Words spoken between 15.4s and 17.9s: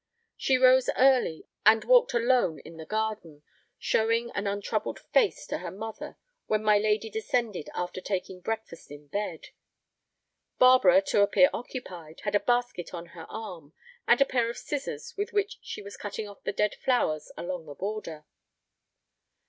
she was cutting off the dead flowers along the